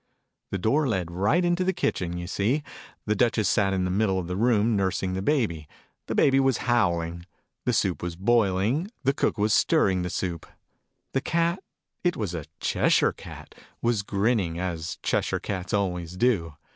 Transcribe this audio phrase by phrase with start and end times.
[0.49, 2.63] The door led right into the kitchen, you see.
[3.05, 5.67] The Duchess sat in the middle of the room, nursing the Baby.
[6.07, 7.27] The Baby was howling.
[7.65, 8.89] The soup was boiling.
[9.03, 10.47] The Cook was stirring the soup.
[11.13, 11.59] The Cat
[12.03, 16.55] it was a Cheshire Cat was grinning, as Cheshire Cats always do.